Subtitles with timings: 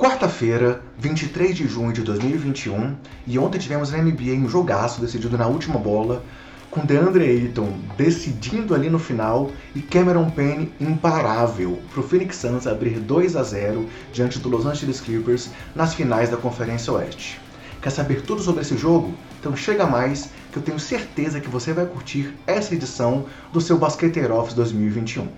[0.00, 5.46] Quarta-feira, 23 de junho de 2021, e ontem tivemos na NBA um jogaço decidido na
[5.46, 6.24] última bola,
[6.70, 12.66] com DeAndre Ayton decidindo ali no final e Cameron Payne imparável para o Phoenix Suns
[12.66, 17.38] abrir 2 a 0 diante do Los Angeles Clippers nas finais da Conferência Oeste.
[17.82, 19.12] Quer saber tudo sobre esse jogo?
[19.38, 23.76] Então chega mais que eu tenho certeza que você vai curtir essa edição do seu
[23.76, 25.28] Basqueteiro Office 2021.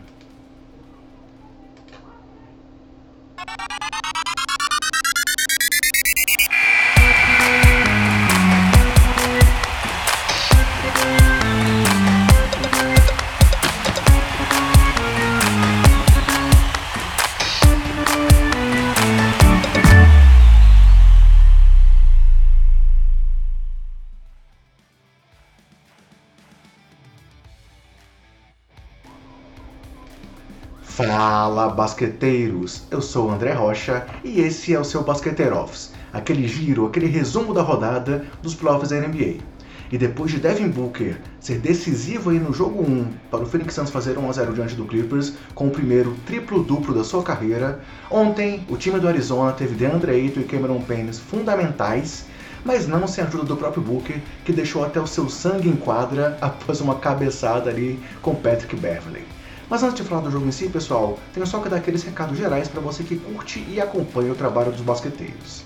[31.72, 36.86] Basqueteiros, eu sou o André Rocha e esse é o seu Basqueteiro Office, aquele giro,
[36.86, 39.38] aquele resumo da rodada dos playoffs da NBA.
[39.90, 43.90] E depois de Devin Booker ser decisivo aí no jogo 1 para o Phoenix Suns
[43.90, 47.80] fazer 1 a 0 diante do Clippers com o primeiro triplo-duplo da sua carreira,
[48.10, 52.24] ontem o time do Arizona teve DeAndre Ayton e Cameron Payne fundamentais
[52.64, 55.76] mas não sem a ajuda do próprio Booker, que deixou até o seu sangue em
[55.76, 59.24] quadra após uma cabeçada ali com Patrick Beverley.
[59.72, 62.36] Mas antes de falar do jogo em si, pessoal, tenho só que dar aqueles recados
[62.36, 65.64] gerais para você que curte e acompanha o trabalho dos basqueteiros.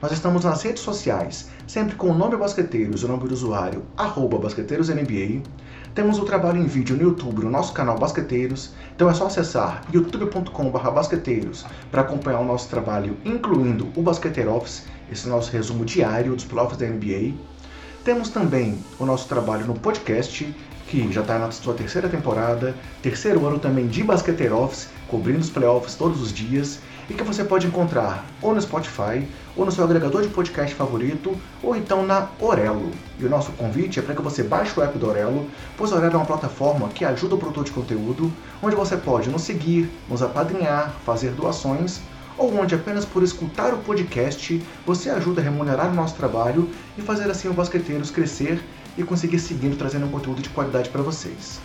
[0.00, 3.82] Nós estamos nas redes sociais, sempre com o nome Basqueteiros e o nome do usuário,
[3.94, 5.42] arroba BasqueteirosNBA.
[5.94, 9.82] Temos o trabalho em vídeo no YouTube, no nosso canal Basqueteiros, então é só acessar
[9.92, 16.34] youtube.com.br basqueteiros para acompanhar o nosso trabalho, incluindo o Basqueteiro Office, esse nosso resumo diário
[16.34, 17.34] dos playoffs da NBA.
[18.02, 20.56] Temos também o nosso trabalho no podcast,
[20.92, 25.48] que já está na sua terceira temporada, terceiro ano também de Basqueteiro Office, cobrindo os
[25.48, 29.26] playoffs todos os dias, e que você pode encontrar ou no Spotify,
[29.56, 32.90] ou no seu agregador de podcast favorito, ou então na Orelo.
[33.18, 35.46] E o nosso convite é para que você baixe o app do Orelo,
[35.78, 38.30] pois o Orelo é uma plataforma que ajuda o produtor de conteúdo,
[38.62, 42.02] onde você pode nos seguir, nos apadrinhar, fazer doações
[42.36, 47.02] ou onde apenas por escutar o podcast você ajuda a remunerar o nosso trabalho e
[47.02, 48.62] fazer assim o Basqueteiros crescer
[48.96, 51.60] e conseguir seguindo trazendo um conteúdo de qualidade para vocês.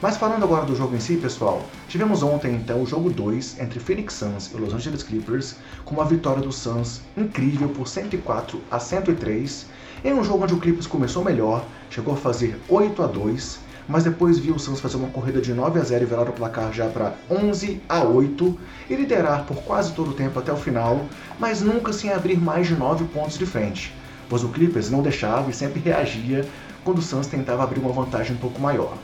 [0.00, 3.80] Mas falando agora do jogo em si, pessoal, tivemos ontem então o jogo 2 entre
[3.80, 5.56] Phoenix Suns e Los Angeles Clippers,
[5.86, 9.66] com uma vitória do Suns incrível por 104 a 103,
[10.04, 13.58] em um jogo onde o Clippers começou melhor, chegou a fazer 8 a 2,
[13.88, 16.32] mas depois viu o Suns fazer uma corrida de 9 a 0 e virar o
[16.32, 18.58] placar já para 11 a 8
[18.90, 21.06] e liderar por quase todo o tempo até o final,
[21.38, 23.94] mas nunca sem abrir mais de 9 pontos de frente,
[24.28, 26.46] pois o Clippers não deixava e sempre reagia
[26.84, 28.96] quando o Suns tentava abrir uma vantagem um pouco maior.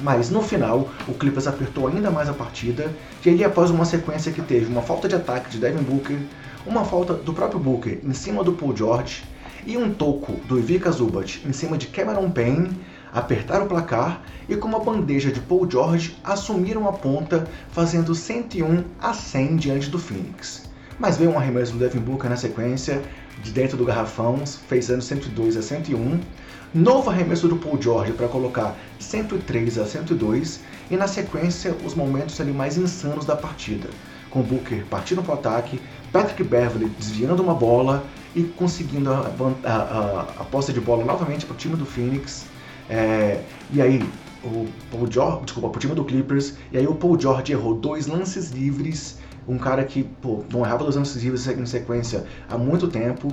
[0.00, 2.92] Mas no final, o Clippers apertou ainda mais a partida,
[3.24, 6.18] e aí após uma sequência que teve uma falta de ataque de Devin Booker,
[6.64, 9.24] uma falta do próprio Booker em cima do Paul George
[9.66, 12.70] e um toco do Ivica Zubat em cima de Cameron Payne,
[13.12, 18.84] apertaram o placar e com uma bandeja de Paul George assumiram a ponta, fazendo 101
[19.00, 20.67] a 100 diante do Phoenix.
[20.98, 23.02] Mas veio um arremesso do Devin Booker na sequência,
[23.42, 26.20] de dentro do garrafão, fez 102 a 101,
[26.74, 30.60] Novo arremesso do Paul George para colocar 103 a 102
[30.90, 33.88] e na sequência os momentos ali mais insanos da partida,
[34.28, 35.80] com Booker partindo para o ataque,
[36.12, 38.04] Patrick Beverly desviando uma bola
[38.36, 39.32] e conseguindo a,
[39.64, 42.44] a, a, a posse de bola novamente para o time do Phoenix.
[42.90, 43.40] É,
[43.72, 44.04] e aí
[44.44, 47.74] o Paul George, desculpa, para o time do Clippers, e aí o Paul George errou
[47.76, 52.58] dois lances livres, um cara que pô, não errava dois lances livres em sequência há
[52.58, 53.32] muito tempo,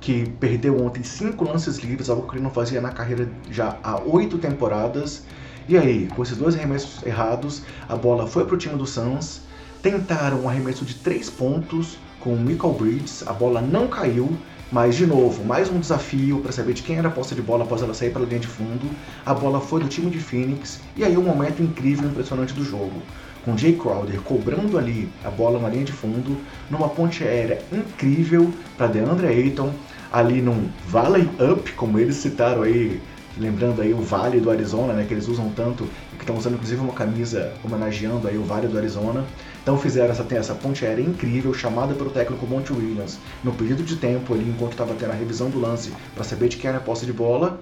[0.00, 3.98] que perdeu ontem cinco lances livres, algo que ele não fazia na carreira já há
[4.02, 5.24] oito temporadas.
[5.66, 9.40] E aí, com esses dois arremessos errados, a bola foi para o time do Suns.
[9.82, 14.36] Tentaram um arremesso de três pontos com o Michael Bridges, a bola não caiu,
[14.72, 17.64] mas de novo, mais um desafio para saber de quem era a posse de bola
[17.64, 18.90] após ela sair pela linha de fundo.
[19.24, 22.64] A bola foi do time de Phoenix e aí um momento incrível e impressionante do
[22.64, 23.02] jogo
[23.44, 26.36] com Jay Crowder cobrando ali a bola na linha de fundo,
[26.70, 29.72] numa ponte aérea incrível para DeAndre Ayton,
[30.12, 33.00] ali num Valley Up, como eles citaram aí,
[33.36, 36.54] lembrando aí o Vale do Arizona, né, que eles usam tanto, e que estão usando
[36.54, 39.24] inclusive uma camisa homenageando aí o Vale do Arizona.
[39.62, 43.96] Então fizeram essa, essa ponte aérea incrível, chamada pelo técnico Monty Williams, no período de
[43.96, 46.82] tempo ali, enquanto estava tendo a revisão do lance, para saber de quem era a
[46.82, 47.60] posse de bola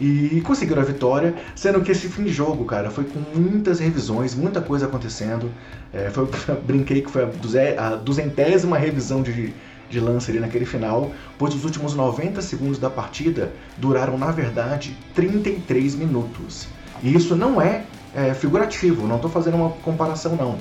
[0.00, 4.34] e conseguiram a vitória, sendo que esse fim de jogo, cara, foi com muitas revisões,
[4.34, 5.50] muita coisa acontecendo.
[5.92, 6.28] É, foi,
[6.64, 7.24] brinquei que foi
[7.76, 9.52] a duzentésima revisão de,
[9.90, 14.96] de lance ali naquele final, pois os últimos 90 segundos da partida duraram, na verdade,
[15.14, 16.68] 33 minutos.
[17.02, 17.84] E isso não é,
[18.14, 20.58] é figurativo, não estou fazendo uma comparação não.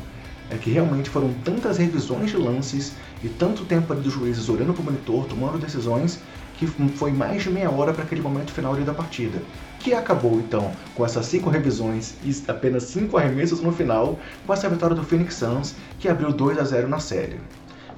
[0.50, 2.94] é que realmente foram tantas revisões de lances
[3.24, 6.20] e tanto tempo ali dos juízes olhando para o monitor, tomando decisões,
[6.58, 9.42] que foi mais de meia hora para aquele momento final da partida.
[9.80, 14.68] Que acabou então com essas cinco revisões e apenas cinco arremessos no final, com essa
[14.68, 17.40] vitória do Phoenix Suns, que abriu 2 a 0 na série.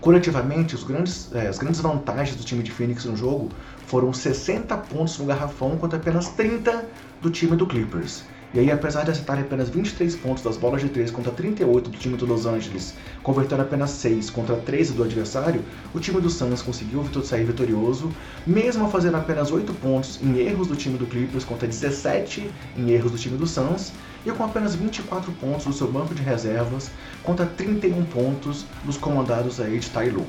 [0.01, 3.49] Coletivamente, grandes, é, as grandes vantagens do time de Phoenix no jogo
[3.87, 6.85] foram 60 pontos no garrafão contra apenas 30
[7.21, 8.23] do time do Clippers.
[8.51, 11.97] E aí, apesar de acertar apenas 23 pontos das bolas de 3 contra 38 do
[11.99, 15.63] time do Los Angeles, convertendo apenas 6 contra 13 do adversário,
[15.93, 18.11] o time do Suns conseguiu sair vitorioso,
[18.47, 23.11] mesmo fazendo apenas 8 pontos em erros do time do Clippers contra 17 em erros
[23.11, 23.91] do time do Suns,
[24.25, 26.89] e com apenas 24 pontos do seu banco de reservas
[27.21, 30.25] contra 31 pontos dos comandados aí de Lue.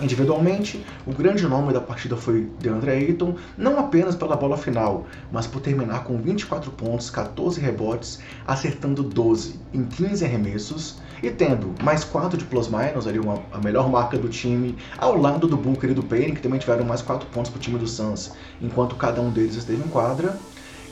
[0.00, 5.46] Individualmente, o grande nome da partida foi DeAndre Ayton, não apenas pela bola final, mas
[5.46, 12.04] por terminar com 24 pontos, 14 rebotes, acertando 12 em 15 arremessos e tendo mais
[12.04, 15.94] 4 de plus-minus, ali uma, a melhor marca do time, ao lado do Booker e
[15.94, 19.20] do Payne, que também tiveram mais 4 pontos para o time do Suns, enquanto cada
[19.22, 20.38] um deles esteve em quadra.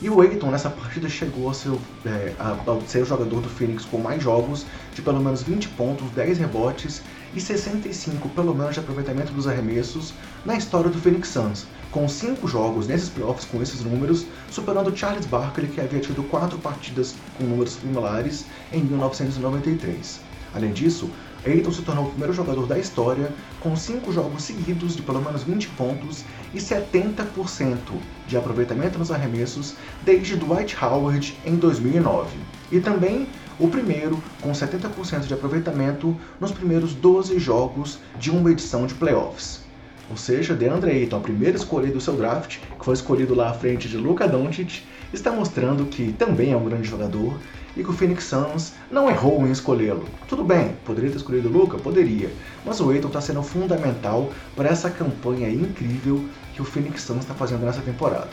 [0.01, 1.71] E o Aiton nessa partida chegou a ser,
[2.05, 5.69] é, a, a ser o jogador do Phoenix com mais jogos, de pelo menos 20
[5.69, 7.01] pontos, 10 rebotes
[7.33, 10.13] e 65 pelo menos de aproveitamento dos arremessos
[10.45, 15.25] na história do Phoenix Suns, com 5 jogos nesses playoffs com esses números, superando Charles
[15.25, 20.19] Barkley que havia tido 4 partidas com números similares em 1993.
[20.53, 21.09] Além disso,
[21.45, 25.43] Aiton se tornou o primeiro jogador da história com 5 jogos seguidos de pelo menos
[25.43, 27.77] 20 pontos e 70%
[28.27, 32.35] de aproveitamento nos arremessos desde Dwight Howard em 2009.
[32.71, 33.27] E também
[33.59, 39.63] o primeiro com 70% de aproveitamento nos primeiros 12 jogos de uma edição de playoffs.
[40.09, 43.53] Ou seja, DeAndre Ayton, a primeira escolha do seu draft, que foi escolhido lá à
[43.53, 44.83] frente de Luka Doncic,
[45.13, 47.39] está mostrando que também é um grande jogador
[47.75, 50.05] e que o Phoenix Suns não errou em escolhê-lo.
[50.27, 51.77] Tudo bem, poderia ter escolhido o Luca?
[51.77, 52.31] Poderia,
[52.65, 56.23] mas o Aiton está sendo fundamental para essa campanha incrível
[56.53, 58.29] que o Phoenix Suns está fazendo nessa temporada.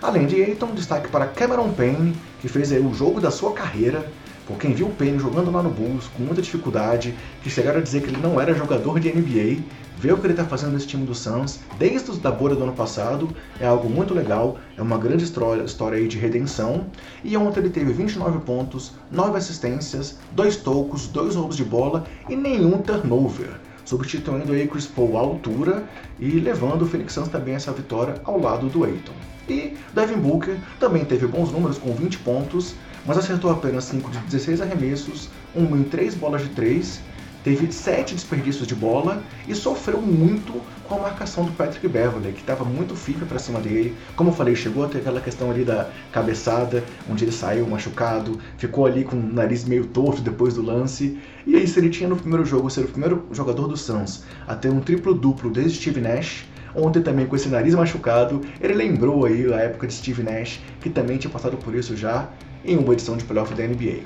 [0.00, 4.08] Além de Aiton, destaque para Cameron Payne, que fez o jogo da sua carreira,
[4.48, 7.82] por quem viu o Payne jogando lá no Bulls com muita dificuldade, que chegaram a
[7.82, 9.62] dizer que ele não era jogador de NBA,
[9.98, 12.72] ver o que ele está fazendo nesse time do Suns, desde da bolha do ano
[12.72, 13.28] passado,
[13.60, 16.86] é algo muito legal, é uma grande história, aí de redenção.
[17.22, 22.34] E ontem ele teve 29 pontos, 9 assistências, 2 tocos, 2 roubos de bola e
[22.34, 23.50] nenhum turnover,
[23.84, 25.84] substituindo aí Chris Paul à altura
[26.18, 29.12] e levando o Phoenix Suns também essa vitória ao lado do Aiton.
[29.46, 32.74] E Devin Booker também teve bons números com 20 pontos,
[33.06, 37.00] mas acertou apenas 5 de 16 arremessos, 1 em 3 bolas de 3,
[37.42, 42.40] teve 7 desperdícios de bola e sofreu muito com a marcação do Patrick Beverly, que
[42.40, 43.94] estava muito firme para cima dele.
[44.16, 48.38] Como eu falei, chegou a ter aquela questão ali da cabeçada, onde ele saiu machucado,
[48.56, 51.18] ficou ali com o nariz meio torto depois do lance.
[51.46, 54.54] E aí, se ele tinha no primeiro jogo ser o primeiro jogador do Suns a
[54.54, 59.52] ter um triplo-duplo desde Steve Nash, Ontem também com esse nariz machucado, ele lembrou aí
[59.52, 62.28] a época de Steve Nash, que também tinha passado por isso já
[62.64, 64.00] em uma edição de playoff da NBA.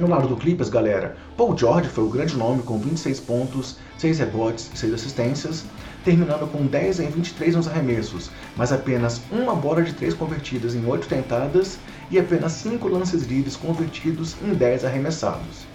[0.00, 4.18] No lado do Clippers, galera, Paul George foi o grande nome com 26 pontos, 6
[4.18, 5.64] rebotes e 6 assistências,
[6.04, 10.84] terminando com 10 em 23 nos arremessos, mas apenas uma bola de 3 convertidas em
[10.86, 11.78] 8 tentadas
[12.10, 15.72] e apenas 5 lances livres convertidos em 10 arremessados.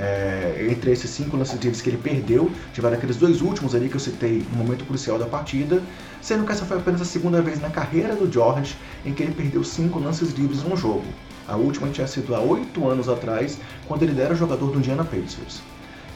[0.00, 3.96] É, entre esses cinco lances livres que ele perdeu, tiveram aqueles dois últimos ali que
[3.96, 5.82] eu citei no momento crucial da partida,
[6.22, 9.34] sendo que essa foi apenas a segunda vez na carreira do George em que ele
[9.34, 11.04] perdeu cinco lances livres num jogo.
[11.48, 15.62] A última tinha sido há oito anos atrás, quando ele era jogador do Indiana Pacers.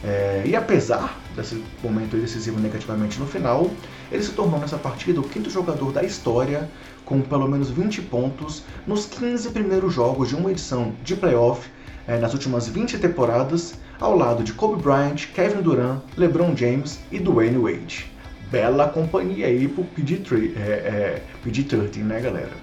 [0.05, 3.71] É, e apesar desse momento decisivo negativamente no final,
[4.11, 6.69] ele se tornou nessa partida o quinto jogador da história
[7.05, 11.69] com pelo menos 20 pontos nos 15 primeiros jogos de uma edição de playoff
[12.07, 17.19] é, nas últimas 20 temporadas, ao lado de Kobe Bryant, Kevin Durant, LeBron James e
[17.19, 18.11] Dwayne Wade.
[18.51, 22.62] Bela companhia aí pro PG-13, é, é, PG-13 né galera?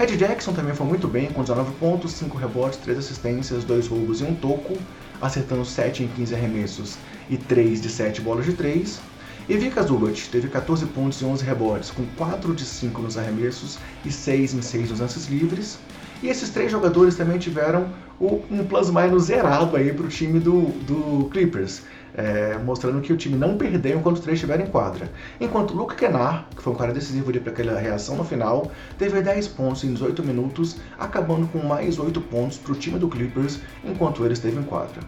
[0.00, 4.22] Red Jackson também foi muito bem, com 19 pontos, 5 rebotes, 3 assistências, 2 roubos
[4.22, 4.74] e um toco,
[5.20, 6.96] acertando 7 em 15 arremessos
[7.28, 8.98] e 3 de 7 bolas de 3.
[9.46, 13.78] E Vika Zubat teve 14 pontos e 11 rebotes, com 4 de 5 nos arremessos
[14.02, 15.78] e 6 em 6 nos lances livres.
[16.22, 21.28] E esses três jogadores também tiveram um plus-minus zerado aí para o time do, do
[21.30, 21.82] Clippers.
[22.14, 25.10] É, mostrando que o time não perdeu enquanto os três estiverem em quadra.
[25.40, 29.48] Enquanto Luke Kennard, que foi um cara decisivo para aquela reação no final, teve 10
[29.48, 34.24] pontos em 18 minutos, acabando com mais 8 pontos para o time do Clippers enquanto
[34.24, 35.00] ele esteve em quadra.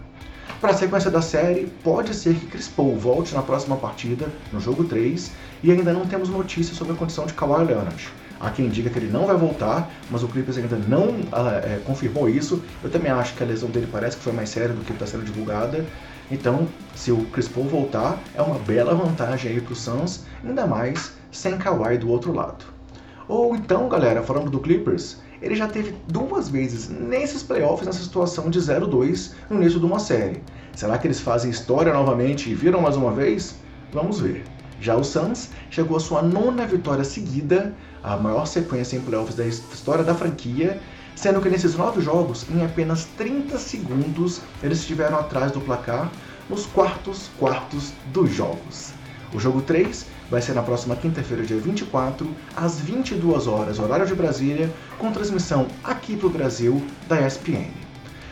[0.61, 4.61] Para a sequência da série, pode ser que Chris Paul volte na próxima partida, no
[4.61, 5.29] jogo 3,
[5.61, 8.09] e ainda não temos notícias sobre a condição de Kawhi Leonard.
[8.39, 11.15] Há quem diga que ele não vai voltar, mas o Clippers ainda não
[11.63, 12.61] é, confirmou isso.
[12.83, 15.05] Eu também acho que a lesão dele parece que foi mais séria do que está
[15.05, 15.85] sendo divulgada.
[16.33, 20.65] Então, se o Chris Paul voltar, é uma bela vantagem aí para o Suns, ainda
[20.65, 22.65] mais sem Kawhi do outro lado.
[23.27, 28.49] Ou então, galera, falando do Clippers, ele já teve duas vezes nesses playoffs nessa situação
[28.49, 30.41] de 0-2 no início de uma série.
[30.75, 33.55] Será que eles fazem história novamente e viram mais uma vez?
[33.93, 34.43] Vamos ver.
[34.81, 39.45] Já o Suns chegou à sua nona vitória seguida, a maior sequência em playoffs da
[39.45, 40.81] história da franquia,
[41.15, 46.11] sendo que nesses nove jogos, em apenas 30 segundos, eles estiveram atrás do placar
[46.49, 48.91] nos quartos quartos dos jogos.
[49.33, 54.13] O jogo 3 vai ser na próxima quinta-feira, dia 24, às 22 horas, horário de
[54.13, 57.71] Brasília, com transmissão aqui para o Brasil da ESPN.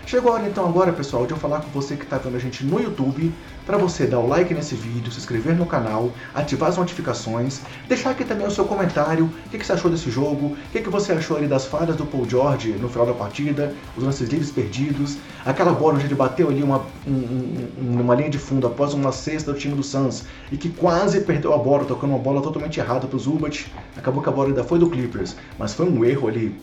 [0.05, 2.39] Chegou a hora então agora, pessoal, de eu falar com você que está vendo a
[2.39, 3.33] gente no YouTube,
[3.71, 8.09] para você dar o like nesse vídeo, se inscrever no canal, ativar as notificações, deixar
[8.09, 10.89] aqui também o seu comentário, o que, que você achou desse jogo, o que, que
[10.89, 14.51] você achou ali das falhas do Paul George no final da partida, os lances livres
[14.51, 19.13] perdidos, aquela bola onde ele bateu ali uma, um, uma linha de fundo após uma
[19.13, 22.77] cesta do time do Suns e que quase perdeu a bola, tocando uma bola totalmente
[22.77, 26.03] errada para o Zubat, acabou que a bola ainda foi do Clippers, mas foi um
[26.03, 26.59] erro ali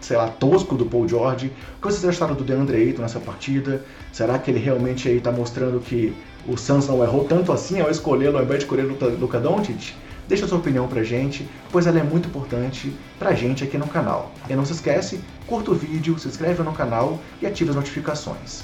[0.00, 1.46] sei lá, tosco do Paul George.
[1.46, 3.84] O que vocês acharam do DeAndre Ayton nessa partida?
[4.12, 6.12] Será que ele realmente aí tá mostrando que
[6.46, 9.94] o Suns não errou tanto assim ao escolhê-lo ao de escolher o Luka Doncic?
[10.28, 14.32] Deixa sua opinião pra gente, pois ela é muito importante pra gente aqui no canal.
[14.48, 18.62] E não se esquece, curta o vídeo, se inscreve no canal e ative as notificações.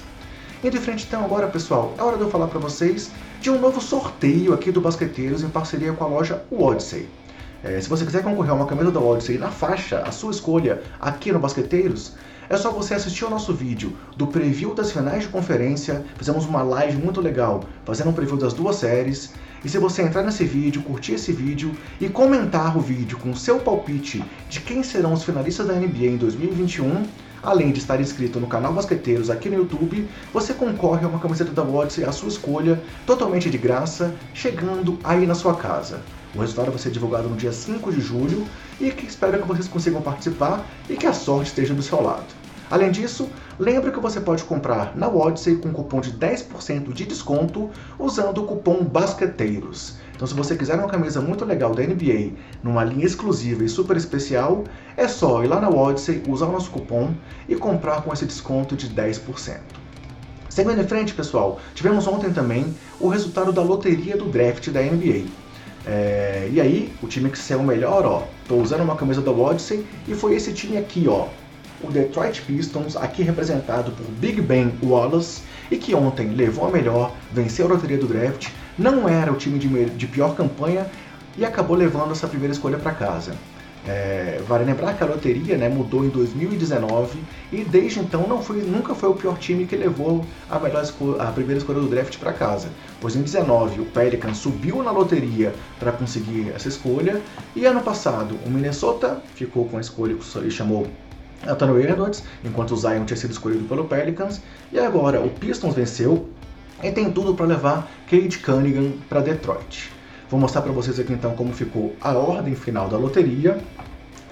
[0.63, 3.61] Indo em frente então agora, pessoal, é hora de eu falar para vocês de um
[3.61, 7.09] novo sorteio aqui do Basqueteiros em parceria com a loja Odyssey.
[7.63, 10.83] É, se você quiser concorrer a uma camisa da Odyssey na faixa, a sua escolha,
[11.01, 12.15] aqui no Basqueteiros,
[12.51, 16.05] é só você assistir o nosso vídeo do preview das finais de conferência.
[16.17, 19.35] Fizemos uma live muito legal fazendo um preview das duas séries.
[19.65, 23.59] E se você entrar nesse vídeo, curtir esse vídeo e comentar o vídeo com seu
[23.59, 27.05] palpite de quem serão os finalistas da NBA em 2021,
[27.43, 31.51] além de estar inscrito no canal Basqueteiros aqui no YouTube, você concorre a uma camiseta
[31.51, 36.01] da Odyssey à sua escolha, totalmente de graça, chegando aí na sua casa.
[36.35, 38.47] O resultado vai ser divulgado no dia 5 de julho
[38.81, 42.38] e que espero que vocês consigam participar e que a sorte esteja do seu lado.
[42.71, 47.71] Além disso, lembre que você pode comprar na Odyssey com cupom de 10% de desconto
[47.99, 49.97] usando o cupom BASQUETEIROS.
[50.15, 52.33] Então, se você quiser uma camisa muito legal da NBA,
[52.63, 54.65] numa linha exclusiva e super especial,
[54.97, 57.15] é só ir lá na Odyssey, usar o nosso cupom
[57.49, 59.59] e comprar com esse desconto de 10%.
[60.51, 65.27] Seguindo em frente, pessoal, tivemos ontem também o resultado da loteria do draft da NBA.
[65.87, 69.87] É, e aí, o time que saiu melhor, ó, tô usando uma camisa da Odyssey
[70.07, 71.29] e foi esse time aqui, ó,
[71.83, 77.15] o Detroit Pistons, aqui representado por Big Ben Wallace, e que ontem levou a melhor,
[77.33, 80.87] venceu a loteria do draft, não era o time de, de pior campanha
[81.37, 83.35] e acabou levando essa primeira escolha para casa.
[83.87, 87.19] É, vale lembrar que a loteria né, mudou em 2019
[87.51, 90.85] e desde então não foi, nunca foi o pior time que levou a, melhor
[91.19, 92.69] a primeira escolha do draft para casa.
[93.01, 97.23] Pois em 19 o Pelican subiu na loteria para conseguir essa escolha
[97.57, 100.87] e ano passado o Minnesota ficou com a escolha que ele chamou
[101.47, 104.41] Anthony Edwards, enquanto o Zion tinha sido escolhido pelo Pelicans
[104.73, 106.29] e agora o Pistons venceu
[106.83, 109.91] e tem tudo para levar Cade Cunningham para Detroit.
[110.31, 113.59] Vou mostrar para vocês aqui então como ficou a ordem final da loteria.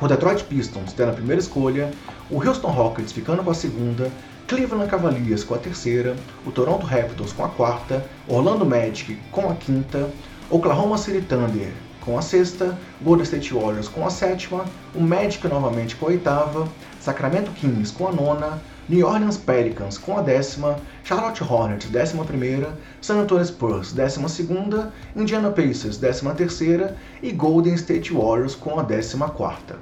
[0.00, 1.90] O Detroit Pistons tendo a primeira escolha,
[2.30, 4.10] o Houston Rockets ficando com a segunda,
[4.46, 9.54] Cleveland Cavaliers com a terceira, o Toronto Raptors com a quarta, Orlando Magic com a
[9.54, 10.10] quinta,
[10.50, 11.72] Oklahoma City Thunder
[12.06, 16.68] com a sexta, Golden State Warriors com a sétima, o Magic novamente com a oitava,
[17.00, 22.78] Sacramento Kings com a nona, New Orleans Pelicans com a décima, Charlotte Hornets décima primeira,
[23.02, 28.84] San Antonio Spurs décima segunda, Indiana Pacers décima terceira e Golden State Warriors com a
[28.84, 29.76] décima quarta.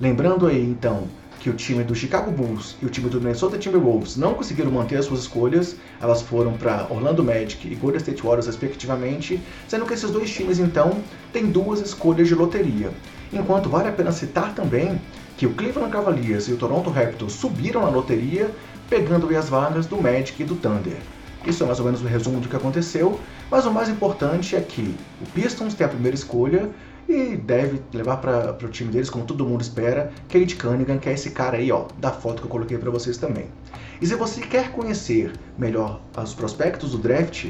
[0.00, 1.04] Lembrando aí então
[1.40, 4.96] que o time do Chicago Bulls e o time do Minnesota Timberwolves não conseguiram manter
[4.96, 9.94] as suas escolhas, elas foram para Orlando Magic e Golden State Warriors respectivamente, sendo que
[9.94, 10.98] esses dois times então
[11.32, 12.90] têm duas escolhas de loteria.
[13.32, 15.00] Enquanto vale a pena citar também
[15.36, 18.50] que o Cleveland Cavaliers e o Toronto Raptors subiram na loteria,
[18.88, 20.96] pegando as vagas do Magic e do Thunder.
[21.46, 24.60] Isso é mais ou menos o resumo do que aconteceu, mas o mais importante é
[24.60, 26.70] que o Pistons tem a primeira escolha
[27.08, 31.12] e deve levar para o time deles, como todo mundo espera, Kate Cunningham, que é
[31.12, 33.46] esse cara aí, ó, da foto que eu coloquei para vocês também.
[34.00, 37.46] E se você quer conhecer melhor os prospectos do draft,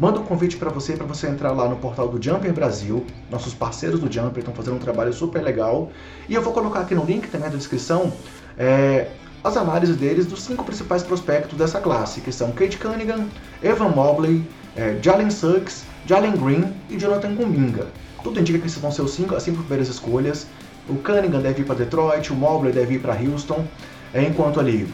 [0.00, 3.06] manda um convite para você para você entrar lá no portal do Jumper Brasil.
[3.30, 5.90] Nossos parceiros do Jumper estão fazendo um trabalho super legal.
[6.28, 8.12] E eu vou colocar aqui no link também na descrição
[8.58, 9.08] é,
[9.44, 13.28] as análises deles dos cinco principais prospectos dessa classe, que são Kate Cunningham,
[13.62, 17.86] Evan Mobley, é, Jalen Suggs, Jalen Green e Jonathan Kuminga.
[18.26, 20.48] Tudo indica que esses vão ser os cinco, as cinco primeiras escolhas.
[20.88, 23.64] o Cunningham deve ir para Detroit, o Mobley deve ir para Houston,
[24.12, 24.92] é, enquanto ali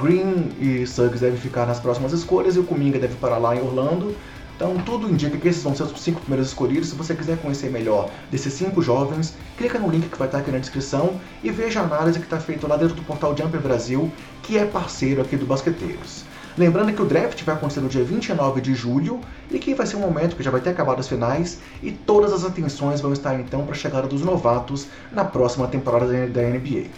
[0.00, 3.60] Green e Suggs devem ficar nas próximas escolhas e o Kuminga deve parar lá em
[3.60, 4.16] Orlando.
[4.56, 6.88] Então tudo indica que esses vão ser os cinco primeiros escolhidos.
[6.88, 10.50] Se você quiser conhecer melhor desses cinco jovens, clica no link que vai estar aqui
[10.50, 14.10] na descrição e veja a análise que está feita lá dentro do portal Jumper Brasil,
[14.42, 16.24] que é parceiro aqui do Basqueteiros.
[16.56, 19.96] Lembrando que o draft vai acontecer no dia 29 de julho e que vai ser
[19.96, 23.40] um momento que já vai ter acabado as finais e todas as atenções vão estar
[23.40, 26.88] então para a chegada dos novatos na próxima temporada da NBA.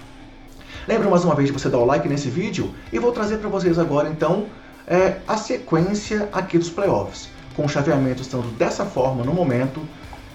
[0.88, 3.48] Lembro mais uma vez de você dar o like nesse vídeo e vou trazer para
[3.48, 4.46] vocês agora então
[4.88, 9.80] é, a sequência aqui dos playoffs, com o chaveamento estando dessa forma no momento.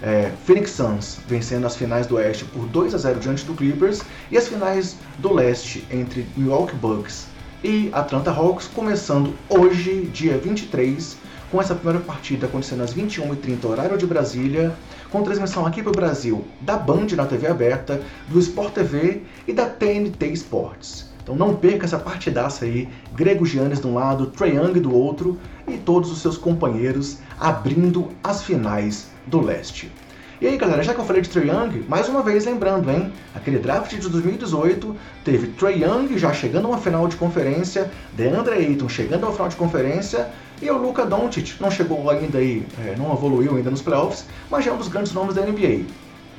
[0.02, 4.00] É, Phoenix Suns vencendo as finais do Oeste por 2 a 0 diante do Clippers
[4.30, 7.29] e as finais do Leste entre Milwaukee Bucks
[7.62, 11.16] e Atlanta Hawks, começando hoje, dia 23,
[11.50, 14.74] com essa primeira partida acontecendo às 21h30, horário de Brasília,
[15.10, 19.52] com transmissão aqui para o Brasil da Band na TV aberta, do Sport TV e
[19.52, 21.10] da TNT Sports.
[21.22, 25.38] Então não perca essa partidaça aí, Grego Giannis de um lado, Trae Young do outro
[25.68, 29.92] e todos os seus companheiros abrindo as finais do leste.
[30.40, 33.12] E aí, galera, já que eu falei de Trae Young, mais uma vez lembrando, hein?
[33.34, 38.54] Aquele draft de 2018 teve Trae Young já chegando a uma final de conferência, DeAndre
[38.54, 40.30] Ayton chegando a uma final de conferência
[40.62, 44.64] e o Luka Doncic não chegou ainda aí, é, não evoluiu ainda nos playoffs, mas
[44.64, 45.84] já é um dos grandes nomes da NBA.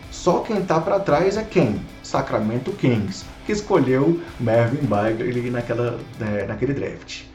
[0.09, 1.79] Só quem tá para trás é quem?
[2.01, 7.25] Sacramento Kings, que escolheu Marvin Bagley naquela, é, naquele draft.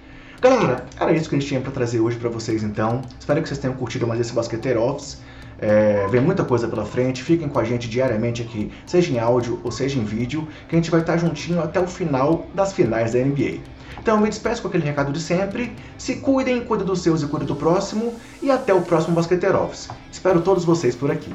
[0.40, 3.02] Galera, era isso que a gente tinha para trazer hoje para vocês então.
[3.20, 5.18] Espero que vocês tenham curtido mais esse Basqueteiro Office.
[5.58, 9.60] É, vem muita coisa pela frente, fiquem com a gente diariamente aqui, seja em áudio
[9.64, 13.12] ou seja em vídeo, que a gente vai estar juntinho até o final das finais
[13.12, 13.60] da NBA.
[13.98, 17.26] Então eu me despeço com aquele recado de sempre, se cuidem, cuidem dos seus e
[17.26, 19.88] cuidem do próximo, e até o próximo Basqueteiro Office.
[20.12, 21.32] Espero todos vocês por aqui.